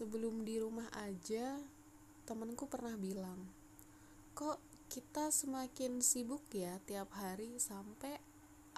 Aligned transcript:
sebelum 0.00 0.48
di 0.48 0.56
rumah 0.56 0.88
aja 0.96 1.60
temenku 2.24 2.64
pernah 2.64 2.96
bilang 2.96 3.36
kok 4.32 4.56
kita 4.88 5.28
semakin 5.28 6.00
sibuk 6.00 6.40
ya 6.56 6.80
tiap 6.88 7.12
hari 7.12 7.60
sampai 7.60 8.16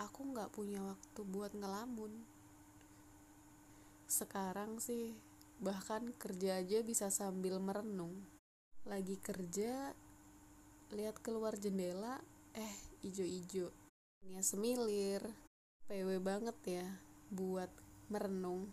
aku 0.02 0.34
nggak 0.34 0.50
punya 0.50 0.82
waktu 0.82 1.22
buat 1.22 1.54
ngelamun? 1.54 2.10
Sekarang 4.10 4.82
sih 4.82 5.14
bahkan 5.62 6.10
kerja 6.18 6.58
aja 6.58 6.82
bisa 6.82 7.06
sambil 7.14 7.62
merenung. 7.62 8.18
Lagi 8.82 9.14
kerja 9.22 9.94
lihat 10.90 11.22
keluar 11.22 11.54
jendela 11.54 12.18
eh 12.58 12.74
ijo-ijo. 13.06 13.70
Ini 14.26 14.42
semilir 14.42 15.22
PW 15.86 16.18
banget 16.18 16.58
ya 16.66 16.88
buat 17.30 17.70
merenung 18.10 18.66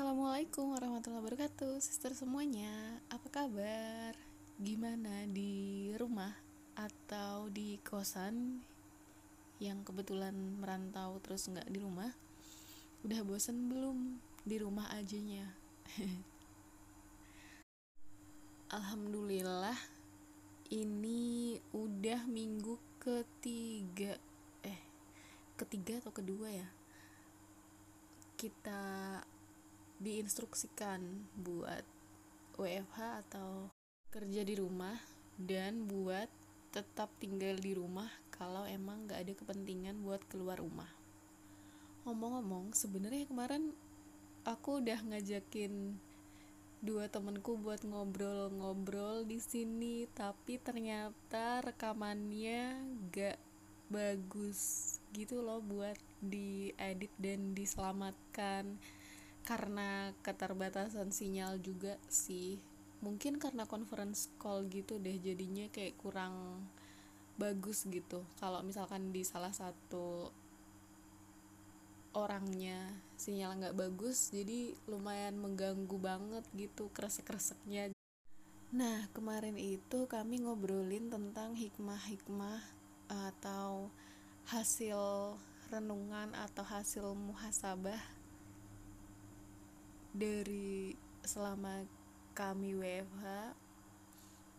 Assalamualaikum 0.00 0.72
warahmatullahi 0.72 1.20
wabarakatuh 1.20 1.76
Sister 1.76 2.16
semuanya. 2.16 2.72
Apa 3.12 3.28
kabar? 3.28 4.16
Gimana 4.56 5.28
di 5.28 5.92
rumah 5.92 6.32
Atau 6.72 7.52
di 7.52 7.76
kosan 7.84 8.64
Yang 9.60 9.92
kebetulan 9.92 10.32
merantau 10.56 11.20
Terus 11.20 11.52
nggak 11.52 11.68
di 11.68 11.84
rumah? 11.84 12.08
Udah 13.04 13.20
bosen 13.28 13.68
belum 13.68 14.16
Di 14.40 14.56
rumah 14.56 14.88
ajanya? 14.96 15.52
Alhamdulillah 18.80 19.76
Ini 20.72 21.60
udah 21.76 22.24
minggu 22.24 23.04
ketiga 23.04 24.16
Eh 24.64 24.80
Ketiga 25.60 26.00
atau 26.00 26.08
kedua 26.08 26.48
ya? 26.48 26.68
Kita 28.40 28.80
diinstruksikan 30.00 31.28
buat 31.36 31.84
WFH 32.56 32.98
atau 33.28 33.68
kerja 34.08 34.42
di 34.42 34.56
rumah 34.56 34.96
dan 35.36 35.84
buat 35.84 36.26
tetap 36.72 37.12
tinggal 37.20 37.60
di 37.60 37.76
rumah 37.76 38.08
kalau 38.32 38.64
emang 38.64 39.04
gak 39.04 39.28
ada 39.28 39.32
kepentingan 39.36 40.00
buat 40.00 40.24
keluar 40.32 40.56
rumah. 40.56 40.88
Ngomong-ngomong, 42.08 42.72
sebenarnya 42.72 43.28
kemarin 43.28 43.76
aku 44.48 44.80
udah 44.80 45.04
ngajakin 45.04 46.00
dua 46.80 47.12
temenku 47.12 47.60
buat 47.60 47.84
ngobrol-ngobrol 47.84 49.28
di 49.28 49.36
sini, 49.36 50.08
tapi 50.16 50.56
ternyata 50.56 51.60
rekamannya 51.60 52.80
gak 53.12 53.36
bagus 53.92 54.96
gitu 55.10 55.42
loh 55.42 55.60
buat 55.60 55.98
diedit 56.22 57.10
dan 57.18 57.52
diselamatkan 57.52 58.78
karena 59.44 60.12
keterbatasan 60.20 61.10
sinyal 61.10 61.60
juga 61.60 61.96
sih. 62.06 62.60
Mungkin 63.00 63.40
karena 63.40 63.64
conference 63.64 64.28
call 64.36 64.68
gitu 64.68 65.00
deh 65.00 65.16
jadinya 65.16 65.68
kayak 65.72 65.96
kurang 65.96 66.66
bagus 67.40 67.88
gitu. 67.88 68.20
Kalau 68.36 68.60
misalkan 68.60 69.08
di 69.08 69.24
salah 69.24 69.52
satu 69.52 70.28
orangnya 72.10 72.90
sinyal 73.14 73.54
nggak 73.54 73.78
bagus 73.78 74.34
jadi 74.34 74.74
lumayan 74.90 75.38
mengganggu 75.38 75.96
banget 75.96 76.44
gitu 76.58 76.90
kresek-kreseknya. 76.90 77.94
Nah 78.74 79.06
kemarin 79.16 79.56
itu 79.56 80.06
kami 80.10 80.42
ngobrolin 80.42 81.08
tentang 81.10 81.54
hikmah-hikmah 81.54 82.60
atau 83.10 83.90
hasil 84.50 85.34
renungan 85.70 86.34
atau 86.34 86.66
hasil 86.66 87.14
muhasabah 87.14 88.19
dari 90.10 90.94
selama 91.22 91.86
kami 92.34 92.74
WFH 92.74 93.54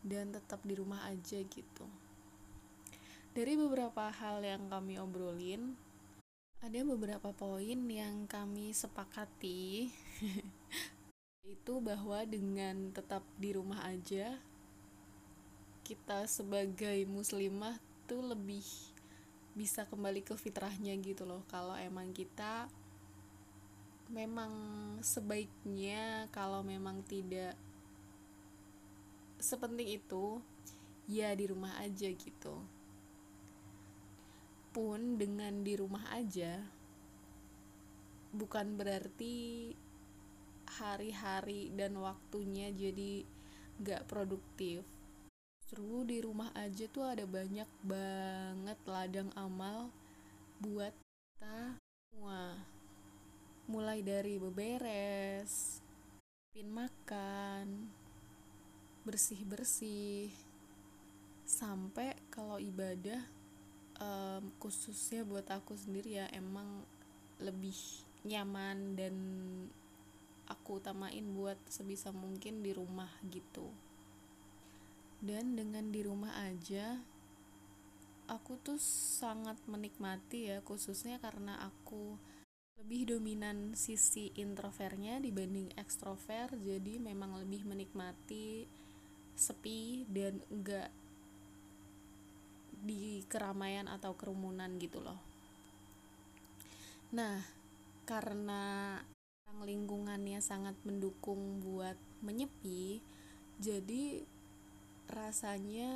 dan 0.06 0.34
tetap 0.34 0.62
di 0.66 0.74
rumah 0.78 1.06
aja 1.08 1.40
gitu. 1.42 1.86
Dari 3.32 3.56
beberapa 3.56 4.12
hal 4.12 4.44
yang 4.44 4.68
kami 4.68 5.00
obrolin, 5.00 5.78
ada 6.62 6.78
beberapa 6.86 7.34
poin 7.34 7.80
yang 7.90 8.30
kami 8.30 8.70
sepakati 8.76 9.90
itu 11.56 11.74
bahwa 11.82 12.22
dengan 12.30 12.94
tetap 12.94 13.26
di 13.42 13.50
rumah 13.58 13.82
aja 13.90 14.38
kita 15.82 16.30
sebagai 16.30 17.02
muslimah 17.10 17.82
tuh 18.06 18.22
lebih 18.22 18.64
bisa 19.58 19.90
kembali 19.90 20.22
ke 20.22 20.38
fitrahnya 20.38 20.94
gitu 21.02 21.26
loh 21.26 21.42
kalau 21.50 21.74
emang 21.76 22.14
kita 22.14 22.70
memang 24.12 24.52
sebaiknya 25.00 26.28
kalau 26.36 26.60
memang 26.62 27.00
tidak 27.08 27.56
sepenting 29.40 29.98
itu 29.98 30.44
ya 31.08 31.32
di 31.32 31.48
rumah 31.48 31.80
aja 31.80 32.12
gitu. 32.12 32.60
Pun 34.76 35.16
dengan 35.16 35.64
di 35.64 35.74
rumah 35.80 36.04
aja 36.12 36.60
bukan 38.32 38.80
berarti 38.80 39.72
hari-hari 40.80 41.72
dan 41.76 41.96
waktunya 42.00 42.72
jadi 42.72 43.28
gak 43.84 44.08
produktif. 44.08 44.84
Justru 45.64 46.04
di 46.04 46.20
rumah 46.20 46.52
aja 46.56 46.84
tuh 46.92 47.08
ada 47.08 47.24
banyak 47.24 47.68
banget 47.84 48.80
ladang 48.88 49.32
amal 49.40 49.92
buat 50.60 50.92
kita 50.92 51.80
semua 52.12 52.71
mulai 53.72 54.04
dari 54.04 54.36
beberes, 54.36 55.80
pin 56.52 56.68
makan, 56.68 57.88
bersih-bersih, 59.08 60.28
sampai 61.48 62.20
kalau 62.28 62.60
ibadah 62.60 63.24
um, 64.04 64.52
khususnya 64.60 65.24
buat 65.24 65.48
aku 65.48 65.80
sendiri 65.80 66.20
ya 66.20 66.28
emang 66.36 66.84
lebih 67.40 67.80
nyaman 68.28 69.00
dan 69.00 69.16
aku 70.52 70.84
utamain 70.84 71.24
buat 71.32 71.56
sebisa 71.72 72.12
mungkin 72.12 72.60
di 72.60 72.76
rumah 72.76 73.10
gitu. 73.32 73.72
Dan 75.24 75.56
dengan 75.56 75.88
di 75.96 76.04
rumah 76.04 76.36
aja 76.44 77.00
aku 78.28 78.60
tuh 78.64 78.80
sangat 78.80 79.60
menikmati 79.68 80.52
ya 80.52 80.64
khususnya 80.64 81.20
karena 81.20 81.60
aku 81.62 82.16
lebih 82.82 83.14
dominan 83.14 83.78
sisi 83.78 84.34
introvertnya 84.42 85.22
dibanding 85.22 85.70
ekstrover 85.78 86.50
jadi 86.58 86.98
memang 86.98 87.38
lebih 87.38 87.62
menikmati 87.70 88.66
sepi 89.38 90.10
dan 90.10 90.42
enggak 90.50 90.90
di 92.82 93.22
keramaian 93.30 93.86
atau 93.86 94.18
kerumunan 94.18 94.82
gitu 94.82 94.98
loh. 94.98 95.22
Nah 97.14 97.46
karena 98.10 98.98
lingkungannya 99.62 100.42
sangat 100.42 100.74
mendukung 100.82 101.62
buat 101.62 101.96
menyepi 102.26 102.98
jadi 103.62 104.26
rasanya 105.06 105.94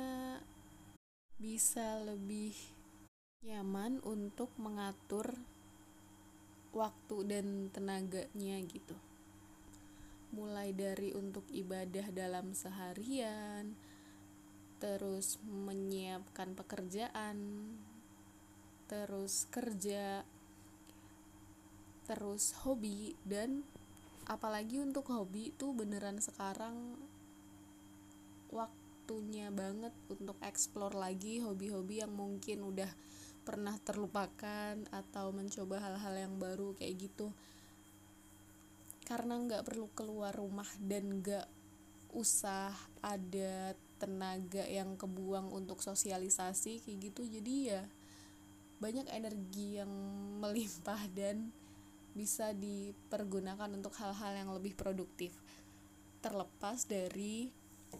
bisa 1.34 1.98
lebih 2.06 2.54
nyaman 3.42 3.98
untuk 4.06 4.54
mengatur 4.54 5.34
waktu 6.76 7.16
dan 7.24 7.72
tenaganya 7.72 8.60
gitu. 8.68 8.96
Mulai 10.36 10.76
dari 10.76 11.16
untuk 11.16 11.48
ibadah 11.48 12.12
dalam 12.12 12.52
seharian 12.52 13.72
terus 14.76 15.40
menyiapkan 15.48 16.52
pekerjaan 16.52 17.72
terus 18.86 19.48
kerja 19.48 20.20
terus 22.04 22.54
hobi 22.62 23.16
dan 23.26 23.64
apalagi 24.28 24.78
untuk 24.78 25.08
hobi 25.10 25.50
itu 25.50 25.74
beneran 25.74 26.22
sekarang 26.22 26.94
waktunya 28.52 29.50
banget 29.50 29.90
untuk 30.06 30.38
explore 30.44 30.94
lagi 30.94 31.42
hobi-hobi 31.42 32.04
yang 32.04 32.14
mungkin 32.14 32.62
udah 32.62 32.90
pernah 33.46 33.78
terlupakan 33.78 34.74
atau 34.90 35.30
mencoba 35.30 35.78
hal-hal 35.78 36.14
yang 36.18 36.34
baru 36.42 36.74
kayak 36.74 36.98
gitu? 36.98 37.30
Karena 39.06 39.38
nggak 39.38 39.62
perlu 39.62 39.86
keluar 39.94 40.34
rumah 40.34 40.66
dan 40.82 41.22
nggak 41.22 41.46
usah 42.10 42.74
ada 42.98 43.78
tenaga 44.02 44.66
yang 44.66 44.98
kebuang 44.98 45.48
untuk 45.54 45.80
sosialisasi 45.80 46.84
kayak 46.84 47.12
gitu 47.12 47.22
jadi 47.24 47.54
ya 47.64 47.82
banyak 48.76 49.08
energi 49.08 49.80
yang 49.80 49.92
melimpah 50.42 51.00
dan 51.16 51.48
bisa 52.16 52.56
dipergunakan 52.56 53.68
untuk 53.76 53.92
hal-hal 54.00 54.32
yang 54.32 54.50
lebih 54.56 54.72
produktif. 54.72 55.36
Terlepas 56.24 56.88
dari 56.88 57.52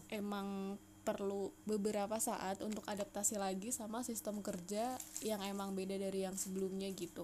emang 0.09 0.73
perlu 1.07 1.55
beberapa 1.63 2.19
saat 2.19 2.59
untuk 2.59 2.83
adaptasi 2.83 3.39
lagi 3.39 3.71
sama 3.71 4.03
sistem 4.03 4.43
kerja 4.43 4.99
yang 5.23 5.39
emang 5.47 5.71
beda 5.71 5.95
dari 5.95 6.27
yang 6.27 6.35
sebelumnya 6.35 6.91
gitu. 6.91 7.23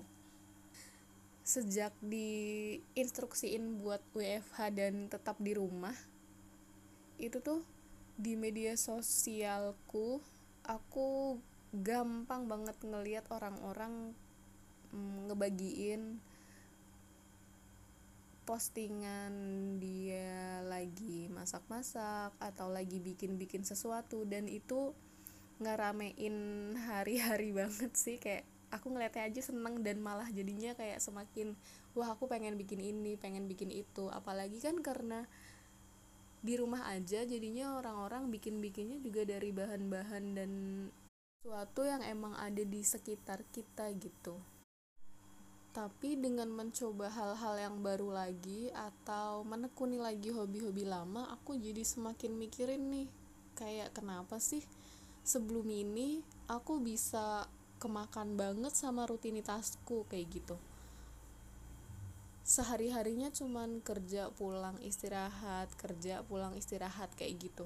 Sejak 1.43 1.91
diinstruksiin 1.99 3.83
buat 3.83 3.99
WFH 4.15 4.71
dan 4.71 5.11
tetap 5.11 5.35
di 5.43 5.51
rumah 5.51 5.91
itu 7.19 7.43
tuh 7.43 7.59
di 8.15 8.39
media 8.39 8.79
sosialku 8.79 10.23
aku 10.63 11.35
gampang 11.75 12.47
banget 12.47 12.79
ngelihat 12.79 13.27
orang-orang 13.27 14.15
mm, 14.95 15.27
ngebagiin 15.27 16.23
postingan 18.43 19.33
dia 19.79 20.59
lagi 20.67 21.31
masak-masak 21.31 22.35
atau 22.39 22.67
lagi 22.67 22.99
bikin-bikin 22.99 23.63
sesuatu 23.63 24.27
dan 24.27 24.51
itu 24.51 24.91
ngeramein 25.63 26.35
hari-hari 26.75 27.55
banget 27.59 27.91
sih. 27.95 28.19
Kayak 28.19 28.43
aku 28.69 28.91
ngeliatnya 28.91 29.31
aja 29.31 29.41
seneng 29.41 29.81
dan 29.81 30.03
malah 30.03 30.27
jadinya 30.29 30.75
kayak 30.75 30.99
semakin 30.99 31.55
wah 31.95 32.11
aku 32.11 32.27
pengen 32.27 32.59
bikin 32.59 32.83
ini 32.83 33.15
pengen 33.15 33.47
bikin 33.47 33.71
itu. 33.71 34.11
Apalagi 34.11 34.59
kan 34.59 34.79
karena 34.83 35.23
di 36.43 36.59
rumah 36.59 36.91
aja 36.91 37.23
jadinya 37.23 37.79
orang-orang 37.79 38.27
bikin-bikinnya 38.27 38.99
juga 38.99 39.23
dari 39.23 39.55
bahan-bahan 39.55 40.25
dan 40.35 40.51
sesuatu 41.39 41.87
yang 41.87 42.03
emang 42.03 42.35
ada 42.35 42.63
di 42.67 42.83
sekitar 42.83 43.47
kita 43.55 43.87
gitu 43.95 44.35
tapi 45.73 46.13
dengan 46.13 46.53
mencoba 46.53 47.09
hal-hal 47.09 47.57
yang 47.57 47.75
baru 47.81 48.13
lagi 48.13 48.69
atau 48.77 49.41
menekuni 49.41 49.97
lagi 49.97 50.29
hobi-hobi 50.29 50.85
lama 50.85 51.33
aku 51.33 51.57
jadi 51.57 51.81
semakin 51.81 52.37
mikirin 52.37 52.93
nih 52.93 53.09
kayak 53.57 53.89
kenapa 53.97 54.37
sih 54.37 54.61
sebelum 55.25 55.65
ini 55.65 56.21
aku 56.45 56.77
bisa 56.77 57.49
kemakan 57.81 58.37
banget 58.37 58.77
sama 58.77 59.09
rutinitasku 59.09 60.05
kayak 60.07 60.29
gitu. 60.29 60.55
Sehari-harinya 62.45 63.33
cuman 63.33 63.81
kerja 63.81 64.29
pulang 64.35 64.77
istirahat 64.85 65.73
kerja 65.73 66.21
pulang 66.21 66.53
istirahat 66.53 67.09
kayak 67.17 67.49
gitu. 67.49 67.65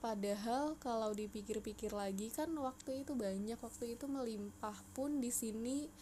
Padahal 0.00 0.80
kalau 0.80 1.12
dipikir-pikir 1.12 1.92
lagi 1.92 2.32
kan 2.32 2.48
waktu 2.56 3.04
itu 3.04 3.12
banyak 3.12 3.60
waktu 3.60 4.00
itu 4.00 4.08
melimpah 4.08 4.80
pun 4.96 5.20
di 5.20 5.28
sini 5.28 5.92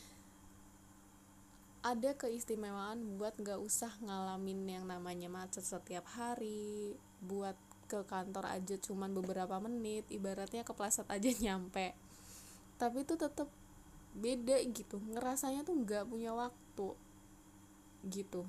ada 1.89 2.13
keistimewaan 2.13 3.17
buat 3.17 3.33
gak 3.41 3.57
usah 3.65 3.89
ngalamin 4.05 4.69
yang 4.69 4.85
namanya 4.85 5.33
macet 5.33 5.65
setiap 5.65 6.05
hari 6.13 6.93
buat 7.25 7.57
ke 7.89 8.05
kantor 8.05 8.45
aja 8.53 8.77
cuman 8.77 9.17
beberapa 9.17 9.57
menit 9.65 10.05
ibaratnya 10.13 10.69
kepleset 10.69 11.09
aja 11.09 11.33
nyampe. 11.49 11.97
Tapi 12.77 13.09
itu 13.09 13.17
tetap 13.17 13.49
beda 14.13 14.61
gitu 14.69 15.01
ngerasanya 15.01 15.65
tuh 15.65 15.81
nggak 15.81 16.05
punya 16.05 16.37
waktu 16.37 16.93
gitu. 18.05 18.45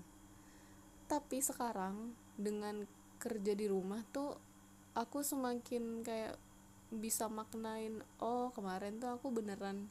Tapi 1.08 1.40
sekarang 1.40 2.12
dengan 2.36 2.84
kerja 3.24 3.56
di 3.56 3.72
rumah 3.72 4.04
tuh 4.12 4.36
aku 5.00 5.24
semakin 5.24 6.04
kayak 6.04 6.36
bisa 6.92 7.32
maknain 7.32 8.04
oh 8.20 8.52
kemarin 8.52 9.00
tuh 9.00 9.16
aku 9.16 9.32
beneran 9.32 9.88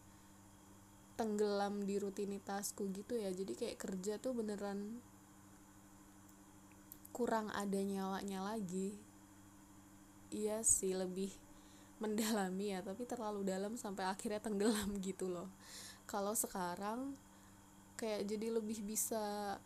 tenggelam 1.19 1.82
di 1.82 1.99
rutinitasku 1.99 2.87
gitu 2.94 3.19
ya. 3.19 3.35
Jadi 3.35 3.59
kayak 3.59 3.76
kerja 3.82 4.23
tuh 4.23 4.38
beneran 4.38 5.03
kurang 7.11 7.50
ada 7.50 7.82
nyawanya 7.82 8.47
lagi. 8.55 8.94
Iya 10.31 10.62
sih 10.62 10.94
lebih 10.94 11.35
mendalami 12.03 12.79
ya 12.79 12.81
tapi 12.87 13.03
terlalu 13.11 13.43
dalam 13.43 13.75
sampai 13.75 14.06
akhirnya 14.06 14.38
tenggelam 14.38 14.94
gitu 15.03 15.26
loh. 15.26 15.50
Kalau 16.06 16.38
sekarang 16.38 17.19
kayak 17.99 18.31
jadi 18.31 18.55
lebih 18.55 18.87
bisa 18.87 19.59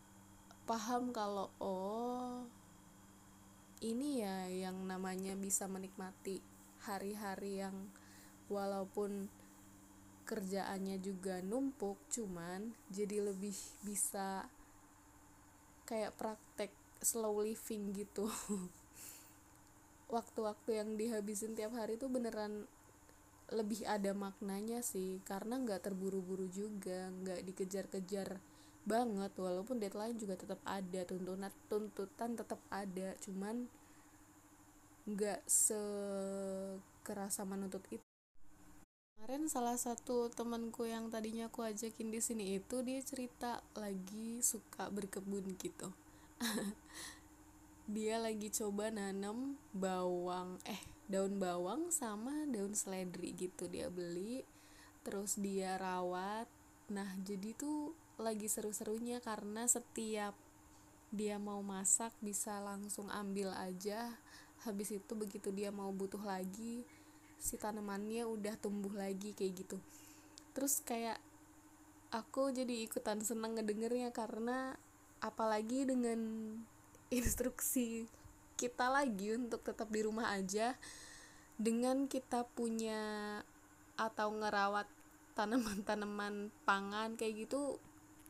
paham 0.65 1.13
kalau 1.13 1.53
oh 1.61 2.49
ini 3.85 4.23
ya 4.25 4.49
yang 4.49 4.89
namanya 4.89 5.35
bisa 5.37 5.67
menikmati 5.69 6.39
hari-hari 6.87 7.61
yang 7.61 7.91
walaupun 8.47 9.27
kerjaannya 10.25 11.03
juga 11.03 11.43
numpuk 11.43 11.99
cuman 12.09 12.75
jadi 12.89 13.33
lebih 13.33 13.55
bisa 13.83 14.47
kayak 15.85 16.15
praktek 16.17 16.73
slow 17.03 17.43
living 17.43 17.93
gitu. 17.93 18.31
Waktu-waktu 20.15 20.71
yang 20.79 20.95
dihabisin 20.95 21.59
tiap 21.59 21.75
hari 21.75 21.99
tuh 21.99 22.09
beneran 22.09 22.69
lebih 23.53 23.85
ada 23.85 24.17
maknanya 24.17 24.81
sih 24.81 25.21
karena 25.29 25.61
nggak 25.61 25.85
terburu-buru 25.85 26.49
juga 26.49 27.13
nggak 27.13 27.45
dikejar-kejar 27.53 28.41
banget 28.83 29.31
walaupun 29.39 29.79
deadline 29.79 30.17
juga 30.19 30.35
tetap 30.35 30.59
ada 30.65 31.05
tuntutan 31.07 31.53
tuntutan 31.69 32.35
tetap 32.35 32.59
ada 32.73 33.15
cuman 33.23 33.69
nggak 35.07 35.45
sekerasa 35.47 37.45
menuntut 37.45 37.85
itu 37.93 38.12
kemarin 39.23 39.47
salah 39.47 39.79
satu 39.79 40.35
temanku 40.35 40.83
yang 40.83 41.07
tadinya 41.07 41.47
aku 41.47 41.63
ajakin 41.63 42.11
di 42.11 42.19
sini 42.19 42.59
itu 42.59 42.83
dia 42.83 42.99
cerita 43.07 43.63
lagi 43.79 44.43
suka 44.43 44.91
berkebun 44.91 45.47
gitu. 45.63 45.95
Dia 47.95 48.19
lagi 48.19 48.51
coba 48.51 48.91
nanam 48.91 49.55
bawang 49.71 50.59
eh 50.67 50.83
daun 51.07 51.39
bawang 51.39 51.95
sama 51.95 52.35
daun 52.51 52.75
seledri 52.75 53.31
gitu 53.39 53.71
dia 53.71 53.95
beli 53.95 54.43
terus 55.07 55.39
dia 55.39 55.79
rawat. 55.79 56.51
Nah 56.91 57.15
jadi 57.23 57.55
tuh 57.55 57.95
lagi 58.19 58.51
seru-serunya 58.51 59.23
karena 59.23 59.71
setiap 59.71 60.35
dia 61.15 61.39
mau 61.39 61.63
masak 61.63 62.11
bisa 62.19 62.59
langsung 62.59 63.07
ambil 63.07 63.55
aja. 63.55 64.19
Habis 64.67 64.99
itu 64.99 65.15
begitu 65.15 65.55
dia 65.55 65.71
mau 65.71 65.95
butuh 65.95 66.27
lagi 66.27 66.83
si 67.43 67.59
tanamannya 67.59 68.23
udah 68.23 68.55
tumbuh 68.63 68.95
lagi 68.95 69.35
kayak 69.35 69.67
gitu. 69.67 69.77
Terus 70.55 70.79
kayak 70.87 71.19
aku 72.15 72.55
jadi 72.55 72.87
ikutan 72.87 73.19
seneng 73.19 73.59
ngedengernya 73.59 74.15
karena 74.15 74.79
apalagi 75.19 75.83
dengan 75.83 76.21
instruksi 77.19 78.07
kita 78.55 78.87
lagi 78.87 79.35
untuk 79.35 79.67
tetap 79.67 79.91
di 79.91 80.07
rumah 80.07 80.31
aja 80.31 80.79
dengan 81.59 82.07
kita 82.07 82.47
punya 82.55 83.43
atau 83.99 84.31
ngerawat 84.39 84.87
tanaman-tanaman 85.37 86.55
pangan 86.63 87.19
kayak 87.19 87.49
gitu 87.49 87.83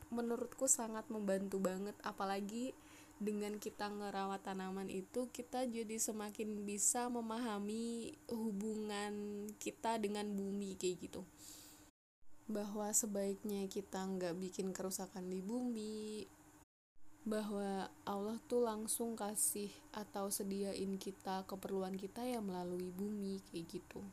menurutku 0.09 0.65
sangat 0.65 1.05
membantu 1.13 1.61
banget. 1.61 1.93
Apalagi 2.01 2.73
dengan 3.23 3.55
kita 3.55 3.87
ngerawat 3.87 4.43
tanaman 4.43 4.91
itu 4.91 5.31
kita 5.31 5.63
jadi 5.63 5.95
semakin 5.95 6.67
bisa 6.67 7.07
memahami 7.07 8.11
hubungan 8.27 9.47
kita 9.57 9.95
dengan 9.97 10.27
bumi 10.35 10.75
kayak 10.75 11.07
gitu. 11.07 11.23
Bahwa 12.51 12.91
sebaiknya 12.91 13.71
kita 13.71 14.03
nggak 14.03 14.35
bikin 14.35 14.75
kerusakan 14.75 15.31
di 15.31 15.39
bumi 15.39 16.27
bahwa 17.23 17.87
Allah 18.03 18.35
tuh 18.51 18.67
langsung 18.67 19.15
kasih 19.15 19.71
atau 19.95 20.27
sediain 20.27 20.99
kita 20.99 21.47
keperluan 21.47 21.95
kita 21.95 22.19
ya 22.27 22.43
melalui 22.43 22.91
bumi 22.91 23.39
kayak 23.47 23.79
gitu. 23.79 24.03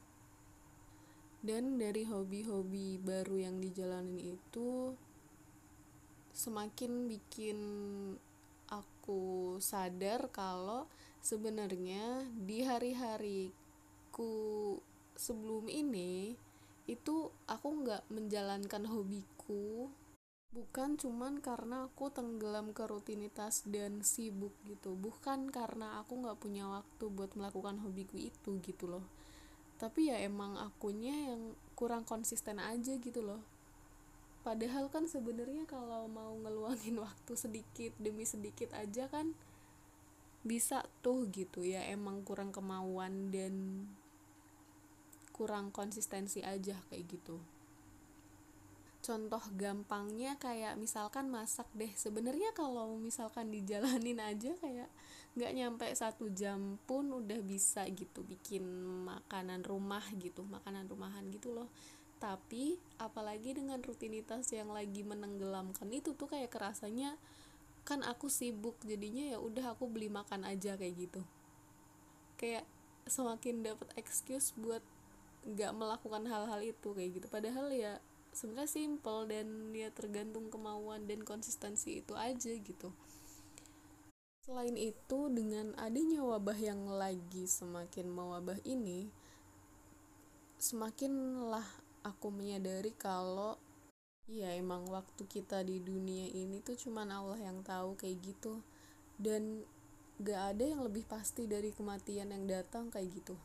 Dan 1.43 1.81
dari 1.81 2.07
hobi-hobi 2.07 3.03
baru 3.03 3.51
yang 3.51 3.59
dijalanin 3.59 4.39
itu 4.39 4.95
semakin 6.31 7.11
bikin 7.11 7.59
aku 9.01 9.57
sadar 9.65 10.29
kalau 10.29 10.85
sebenarnya 11.25 12.29
di 12.37 12.61
hari-hariku 12.61 13.49
sebelum 15.17 15.73
ini 15.73 16.37
itu 16.85 17.33
aku 17.49 17.69
nggak 17.81 18.05
menjalankan 18.13 18.85
hobiku. 18.85 19.89
Bukan 20.53 21.01
cuman 21.01 21.41
karena 21.41 21.89
aku 21.89 22.13
tenggelam 22.13 22.77
ke 22.77 22.85
rutinitas 22.85 23.65
dan 23.65 24.05
sibuk 24.05 24.53
gitu. 24.69 24.93
Bukan 24.93 25.49
karena 25.49 26.05
aku 26.05 26.21
nggak 26.21 26.37
punya 26.37 26.69
waktu 26.69 27.09
buat 27.09 27.33
melakukan 27.41 27.81
hobiku 27.81 28.21
itu 28.21 28.61
gitu 28.61 28.85
loh. 28.85 29.09
Tapi 29.81 30.13
ya 30.13 30.21
emang 30.21 30.61
akunya 30.61 31.33
yang 31.33 31.57
kurang 31.73 32.05
konsisten 32.05 32.61
aja 32.61 33.01
gitu 33.01 33.25
loh 33.25 33.41
padahal 34.51 34.91
kan 34.91 35.07
sebenarnya 35.07 35.63
kalau 35.71 36.11
mau 36.11 36.35
ngeluangin 36.43 36.99
waktu 37.07 37.33
sedikit 37.39 37.95
demi 38.03 38.27
sedikit 38.27 38.75
aja 38.75 39.07
kan 39.07 39.31
bisa 40.43 40.83
tuh 41.07 41.31
gitu 41.31 41.63
ya 41.63 41.87
emang 41.87 42.27
kurang 42.27 42.51
kemauan 42.51 43.31
dan 43.31 43.87
kurang 45.31 45.71
konsistensi 45.71 46.43
aja 46.43 46.75
kayak 46.91 47.07
gitu. 47.07 47.39
Contoh 49.01 49.41
gampangnya 49.57 50.37
kayak 50.37 50.77
misalkan 50.77 51.33
masak 51.33 51.65
deh. 51.73 51.89
Sebenarnya 51.97 52.53
kalau 52.53 52.99
misalkan 53.01 53.49
dijalanin 53.49 54.21
aja 54.35 54.53
kayak 54.59 54.91
nggak 55.39 55.53
nyampe 55.55 55.87
satu 55.95 56.27
jam 56.35 56.77
pun 56.91 57.07
udah 57.07 57.39
bisa 57.47 57.87
gitu 57.95 58.27
bikin 58.27 58.67
makanan 59.07 59.63
rumah 59.63 60.03
gitu 60.19 60.43
makanan 60.43 60.91
rumahan 60.91 61.23
gitu 61.31 61.55
loh 61.55 61.71
tapi 62.21 62.77
apalagi 63.01 63.57
dengan 63.57 63.81
rutinitas 63.81 64.53
yang 64.53 64.69
lagi 64.69 65.01
menenggelamkan 65.01 65.89
itu 65.89 66.13
tuh 66.13 66.29
kayak 66.29 66.53
kerasanya 66.53 67.17
kan 67.89 68.05
aku 68.05 68.29
sibuk 68.29 68.77
jadinya 68.85 69.35
ya 69.35 69.39
udah 69.41 69.73
aku 69.73 69.89
beli 69.89 70.13
makan 70.13 70.45
aja 70.45 70.77
kayak 70.77 71.09
gitu. 71.09 71.25
Kayak 72.37 72.69
semakin 73.09 73.65
dapat 73.65 73.89
excuse 73.97 74.53
buat 74.53 74.85
nggak 75.49 75.73
melakukan 75.73 76.29
hal-hal 76.29 76.61
itu 76.61 76.93
kayak 76.93 77.11
gitu. 77.17 77.27
Padahal 77.33 77.73
ya 77.73 77.99
sebenarnya 78.37 78.71
simple 78.71 79.27
dan 79.27 79.73
ya 79.73 79.89
tergantung 79.91 80.53
kemauan 80.53 81.09
dan 81.09 81.25
konsistensi 81.25 82.05
itu 82.05 82.13
aja 82.15 82.53
gitu. 82.53 82.93
Selain 84.45 84.77
itu 84.77 85.33
dengan 85.33 85.73
adanya 85.81 86.21
wabah 86.21 86.59
yang 86.61 86.85
lagi 86.85 87.49
semakin 87.49 88.13
mewabah 88.13 88.61
ini 88.69 89.09
semakinlah 90.61 91.65
aku 92.05 92.33
menyadari 92.33 92.93
kalau 92.97 93.61
ya 94.31 94.55
emang 94.55 94.87
waktu 94.87 95.27
kita 95.27 95.67
di 95.67 95.83
dunia 95.83 96.31
ini 96.31 96.63
tuh 96.63 96.79
cuman 96.79 97.11
Allah 97.11 97.39
yang 97.41 97.61
tahu 97.67 97.99
kayak 97.99 98.23
gitu. 98.23 98.63
Dan 99.21 99.67
gak 100.21 100.57
ada 100.57 100.65
yang 100.65 100.81
lebih 100.85 101.05
pasti 101.05 101.45
dari 101.45 101.75
kematian 101.75 102.33
yang 102.33 102.45
datang 102.49 102.89
kayak 102.89 103.11
gitu. 103.13 103.37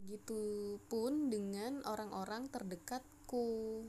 Begitupun 0.00 1.30
dengan 1.30 1.84
orang-orang 1.86 2.50
terdekatku. 2.50 3.84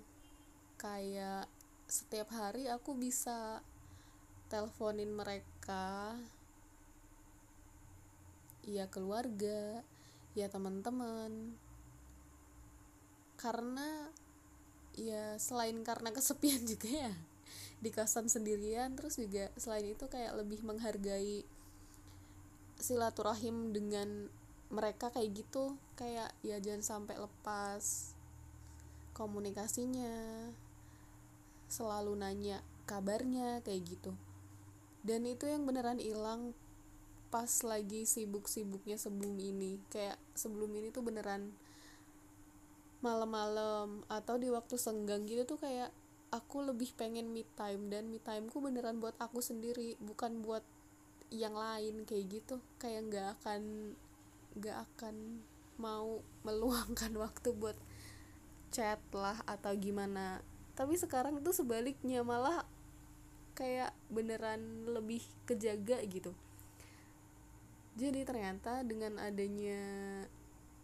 Kayak 0.76 1.50
setiap 1.90 2.30
hari 2.36 2.70
aku 2.70 2.94
bisa 2.94 3.64
teleponin 4.52 5.14
mereka. 5.16 6.14
Ya 8.66 8.90
keluarga 8.90 9.86
ya 10.36 10.52
teman-teman 10.52 11.56
karena 13.46 14.10
ya 14.98 15.38
selain 15.38 15.86
karena 15.86 16.10
kesepian 16.10 16.66
juga 16.72 16.90
ya 16.90 17.14
di 17.78 17.94
kosan 17.94 18.26
sendirian 18.26 18.98
terus 18.98 19.22
juga 19.22 19.54
selain 19.54 19.94
itu 19.94 20.10
kayak 20.10 20.34
lebih 20.42 20.66
menghargai 20.66 21.46
silaturahim 22.82 23.70
dengan 23.72 24.32
mereka 24.74 25.12
kayak 25.14 25.46
gitu. 25.46 25.76
Kayak 25.96 26.34
ya 26.44 26.60
jangan 26.60 26.84
sampai 26.84 27.16
lepas 27.20 28.14
komunikasinya 29.16 30.12
selalu 31.72 32.20
nanya 32.20 32.60
kabarnya 32.90 33.64
kayak 33.64 33.82
gitu. 33.88 34.12
Dan 35.06 35.30
itu 35.30 35.46
yang 35.46 35.64
beneran 35.64 36.02
hilang 36.02 36.52
pas 37.30 37.52
lagi 37.64 38.04
sibuk-sibuknya 38.08 39.00
sebelum 39.00 39.38
ini. 39.40 39.80
Kayak 39.94 40.20
sebelum 40.36 40.72
ini 40.76 40.90
tuh 40.92 41.06
beneran 41.06 41.54
malam-malam 43.06 44.02
atau 44.10 44.42
di 44.42 44.50
waktu 44.50 44.82
senggang 44.82 45.30
gitu 45.30 45.46
tuh 45.46 45.62
kayak 45.62 45.94
aku 46.34 46.66
lebih 46.66 46.90
pengen 46.98 47.30
me 47.30 47.46
time 47.54 47.94
dan 47.94 48.10
me 48.10 48.18
timeku 48.18 48.58
beneran 48.58 48.98
buat 48.98 49.14
aku 49.22 49.46
sendiri 49.46 49.94
bukan 50.02 50.42
buat 50.42 50.66
yang 51.30 51.54
lain 51.54 52.04
kayak 52.10 52.42
gitu. 52.42 52.58
Kayak 52.82 53.02
nggak 53.14 53.28
akan 53.40 53.62
nggak 54.58 54.78
akan 54.90 55.16
mau 55.78 56.20
meluangkan 56.42 57.14
waktu 57.24 57.54
buat 57.54 57.78
chat 58.74 59.00
lah 59.14 59.38
atau 59.46 59.72
gimana. 59.78 60.42
Tapi 60.74 60.98
sekarang 60.98 61.40
itu 61.40 61.54
sebaliknya 61.56 62.26
malah 62.26 62.68
kayak 63.56 63.96
beneran 64.12 64.90
lebih 64.92 65.24
kejaga 65.48 66.04
gitu. 66.10 66.36
Jadi 67.96 68.28
ternyata 68.28 68.84
dengan 68.84 69.16
adanya 69.24 69.80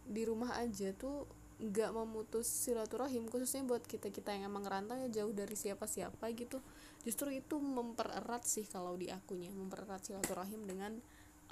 di 0.08 0.22
rumah 0.24 0.56
aja 0.56 0.96
tuh 0.96 1.28
nggak 1.62 1.94
memutus 1.94 2.50
silaturahim 2.50 3.30
khususnya 3.30 3.62
buat 3.62 3.86
kita 3.86 4.10
kita 4.10 4.34
yang 4.34 4.50
emang 4.50 4.66
rantau 4.66 4.98
ya 4.98 5.22
jauh 5.22 5.30
dari 5.30 5.54
siapa 5.54 5.86
siapa 5.86 6.26
gitu. 6.34 6.58
Justru 7.06 7.30
itu 7.30 7.62
mempererat 7.62 8.42
sih 8.42 8.66
kalau 8.66 8.98
di 8.98 9.06
akunya 9.10 9.50
mempererat 9.54 10.02
silaturahim 10.02 10.66
dengan 10.66 10.98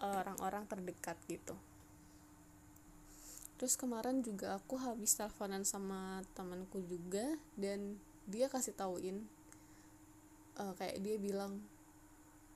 orang-orang 0.00 0.64
terdekat 0.66 1.16
gitu. 1.28 1.54
Terus 3.60 3.76
kemarin 3.76 4.24
juga 4.24 4.56
aku 4.56 4.80
habis 4.80 5.12
teleponan 5.20 5.68
sama 5.68 6.24
temanku 6.32 6.80
juga 6.80 7.36
dan 7.60 8.00
dia 8.24 8.48
kasih 8.48 8.72
tauin 8.72 9.28
uh, 10.56 10.72
kayak 10.80 10.96
dia 11.04 11.20
bilang 11.20 11.60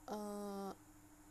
uh, 0.08 0.73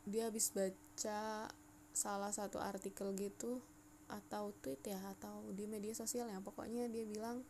dia 0.05 0.29
habis 0.29 0.53
baca 0.53 1.49
salah 1.89 2.29
satu 2.29 2.61
artikel 2.61 3.17
gitu 3.17 3.65
atau 4.09 4.55
tweet 4.63 4.81
ya 4.83 4.99
atau 5.17 5.51
di 5.55 5.67
media 5.67 5.95
sosial 5.95 6.29
ya 6.29 6.39
pokoknya 6.39 6.87
dia 6.91 7.05
bilang 7.07 7.41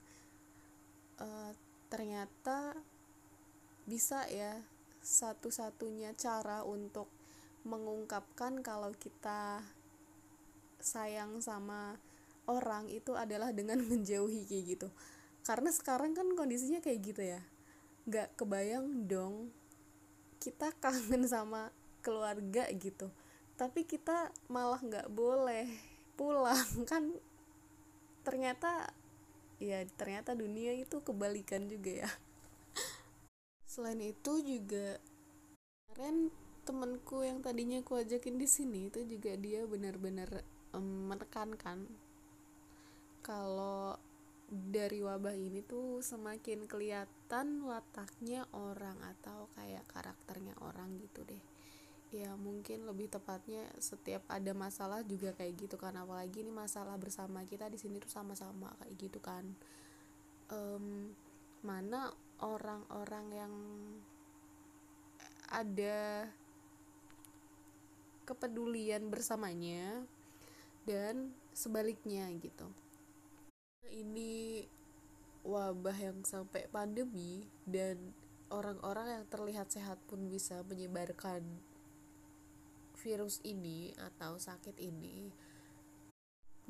uh, 1.19 1.51
ternyata 1.89 2.77
bisa 3.83 4.25
ya 4.31 4.57
satu-satunya 5.03 6.15
cara 6.15 6.63
untuk 6.63 7.11
mengungkapkan 7.67 8.63
kalau 8.63 8.91
kita 8.95 9.63
sayang 10.79 11.39
sama 11.39 11.99
orang 12.47 12.87
itu 12.91 13.15
adalah 13.15 13.51
dengan 13.51 13.79
menjauhi 13.91 14.47
kayak 14.47 14.65
gitu. 14.79 14.87
Karena 15.43 15.75
sekarang 15.75 16.15
kan 16.15 16.27
kondisinya 16.39 16.79
kayak 16.79 16.99
gitu 17.03 17.21
ya. 17.23 17.43
Nggak 18.07 18.35
kebayang 18.39 19.07
dong 19.07 19.51
kita 20.43 20.75
kangen 20.83 21.23
sama 21.23 21.71
keluarga 22.03 22.67
gitu 22.75 23.07
tapi 23.55 23.87
kita 23.87 24.27
malah 24.51 24.83
nggak 24.83 25.07
boleh 25.07 25.71
pulang. 26.15 26.67
Kan 26.91 27.13
ternyata 28.23 28.91
ya 29.59 29.83
ternyata 29.99 30.33
dunia 30.33 30.73
itu 30.75 31.01
kebalikan 31.01 31.67
juga 31.67 32.07
ya. 32.07 32.11
Selain 33.71 33.99
itu 33.99 34.39
juga 34.41 34.97
kemarin 35.93 36.33
temanku 36.63 37.21
yang 37.27 37.43
tadinya 37.43 37.83
aku 37.83 37.99
ajakin 37.99 38.39
di 38.39 38.47
sini 38.47 38.87
itu 38.87 39.03
juga 39.03 39.35
dia 39.35 39.67
benar-benar 39.67 40.41
um, 40.71 41.11
menekankan 41.11 41.85
kalau 43.19 43.99
dari 44.49 45.01
wabah 45.01 45.33
ini 45.33 45.61
tuh 45.65 45.99
semakin 45.99 46.69
kelihatan 46.69 47.65
wataknya 47.65 48.45
orang 48.53 48.95
atau 49.01 49.49
kayak 49.57 49.85
karakternya 49.89 50.53
orang 50.61 50.97
gitu 51.01 51.25
deh 51.25 51.52
ya 52.13 52.37
mungkin 52.37 52.85
lebih 52.85 53.09
tepatnya 53.09 53.65
setiap 53.81 54.21
ada 54.29 54.53
masalah 54.53 55.01
juga 55.01 55.33
kayak 55.33 55.65
gitu 55.65 55.75
kan. 55.81 55.97
Apalagi 55.97 56.45
ini 56.45 56.53
masalah 56.53 56.93
bersama 57.01 57.41
kita 57.49 57.65
di 57.73 57.81
sini 57.81 57.97
tuh 57.97 58.13
sama-sama 58.13 58.69
kayak 58.77 58.95
gitu 59.01 59.17
kan. 59.17 59.43
Um, 60.53 61.17
mana 61.65 62.13
orang-orang 62.37 63.25
yang 63.33 63.53
ada 65.49 66.29
kepedulian 68.23 69.09
bersamanya 69.09 70.05
dan 70.85 71.33
sebaliknya 71.51 72.29
gitu. 72.37 72.67
Ini 73.89 74.65
wabah 75.43 75.97
yang 75.99 76.23
sampai 76.23 76.71
pandemi 76.71 77.45
dan 77.67 77.99
orang-orang 78.53 79.19
yang 79.19 79.25
terlihat 79.27 79.67
sehat 79.69 79.99
pun 80.07 80.31
bisa 80.31 80.63
menyebarkan 80.65 81.43
virus 83.03 83.43
ini 83.43 83.91
atau 83.99 84.39
sakit 84.39 84.79
ini. 84.79 85.27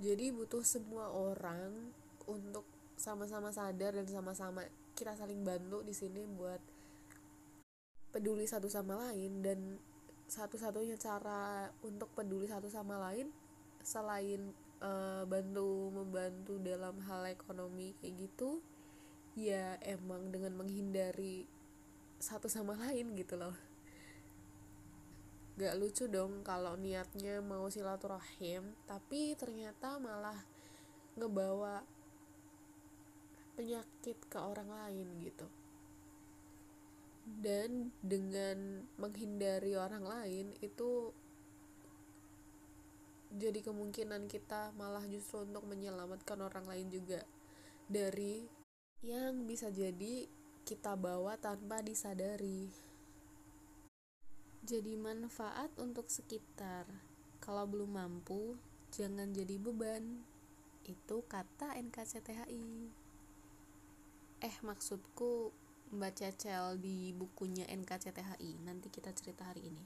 Jadi 0.02 0.34
butuh 0.34 0.66
semua 0.66 1.14
orang 1.14 1.94
untuk 2.26 2.66
sama-sama 2.98 3.54
sadar 3.54 3.94
dan 3.94 4.10
sama-sama 4.10 4.66
kita 4.98 5.14
saling 5.14 5.46
bantu 5.46 5.86
di 5.86 5.94
sini 5.94 6.26
buat 6.26 6.62
peduli 8.14 8.46
satu 8.46 8.70
sama 8.70 9.10
lain 9.10 9.42
dan 9.46 9.60
satu-satunya 10.30 10.98
cara 10.98 11.70
untuk 11.86 12.10
peduli 12.14 12.50
satu 12.50 12.70
sama 12.70 12.98
lain 13.10 13.30
selain 13.86 14.54
uh, 14.82 15.26
bantu 15.26 15.90
membantu 15.92 16.58
dalam 16.62 16.98
hal 17.06 17.28
ekonomi 17.30 17.94
kayak 18.00 18.30
gitu 18.30 18.62
ya 19.34 19.82
emang 19.82 20.30
dengan 20.30 20.54
menghindari 20.54 21.50
satu 22.22 22.48
sama 22.48 22.78
lain 22.88 23.18
gitu 23.18 23.36
loh 23.36 23.73
gak 25.54 25.78
lucu 25.78 26.10
dong 26.10 26.42
kalau 26.42 26.74
niatnya 26.74 27.38
mau 27.46 27.70
silaturahim 27.70 28.74
tapi 28.90 29.38
ternyata 29.38 30.02
malah 30.02 30.38
ngebawa 31.14 31.86
penyakit 33.54 34.18
ke 34.26 34.38
orang 34.42 34.66
lain 34.66 35.08
gitu 35.22 35.46
dan 37.24 37.94
dengan 38.02 38.84
menghindari 38.98 39.78
orang 39.78 40.04
lain 40.04 40.52
itu 40.60 41.14
jadi 43.34 43.66
kemungkinan 43.66 44.30
kita 44.30 44.74
malah 44.78 45.02
justru 45.10 45.42
untuk 45.42 45.66
menyelamatkan 45.66 46.38
orang 46.38 46.70
lain 46.70 46.90
juga 46.94 47.22
dari 47.90 48.46
yang 49.02 49.50
bisa 49.50 49.74
jadi 49.74 50.30
kita 50.64 50.96
bawa 50.96 51.36
tanpa 51.36 51.84
disadari. 51.84 52.72
Jadi 54.64 54.96
manfaat 54.96 55.76
untuk 55.76 56.08
sekitar. 56.08 56.88
Kalau 57.44 57.68
belum 57.68 58.00
mampu, 58.00 58.56
jangan 58.96 59.36
jadi 59.36 59.60
beban. 59.60 60.24
Itu 60.88 61.28
kata 61.28 61.76
NKCTHI. 61.76 62.88
Eh, 64.40 64.56
maksudku 64.64 65.52
Mbak 65.92 66.14
Cecel 66.16 66.80
di 66.80 67.12
bukunya 67.12 67.68
NKCTHI. 67.68 68.64
Nanti 68.64 68.88
kita 68.88 69.12
cerita 69.12 69.52
hari 69.52 69.68
ini. 69.68 69.84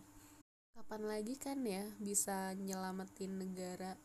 Kapan 0.78 1.10
lagi 1.10 1.34
kan 1.42 1.58
ya 1.66 1.90
bisa 1.98 2.54
nyelamatin 2.54 3.34
negara 3.34 3.98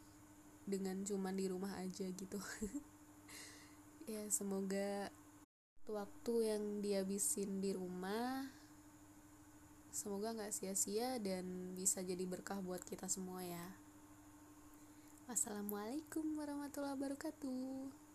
dengan 0.64 1.04
cuma 1.04 1.36
di 1.36 1.52
rumah 1.52 1.76
aja 1.82 2.06
gitu 2.06 2.38
ya 4.12 4.22
semoga 4.30 5.10
waktu 5.90 6.34
yang 6.48 6.64
dihabisin 6.80 7.58
di 7.58 7.74
rumah 7.74 8.61
semoga 9.92 10.32
nggak 10.32 10.56
sia-sia 10.56 11.20
dan 11.20 11.76
bisa 11.76 12.00
jadi 12.00 12.24
berkah 12.24 12.58
buat 12.64 12.80
kita 12.80 13.06
semua 13.12 13.44
ya. 13.44 13.66
Wassalamualaikum 15.28 16.34
warahmatullahi 16.40 16.96
wabarakatuh 16.96 18.11